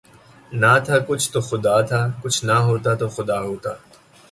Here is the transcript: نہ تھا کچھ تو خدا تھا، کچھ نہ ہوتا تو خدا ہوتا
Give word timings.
نہ 0.51 0.73
تھا 0.85 0.97
کچھ 1.07 1.25
تو 1.33 1.39
خدا 1.49 1.75
تھا، 1.89 2.01
کچھ 2.21 2.39
نہ 2.47 2.57
ہوتا 2.67 2.91
تو 2.95 3.07
خدا 3.15 3.37
ہوتا 3.47 3.71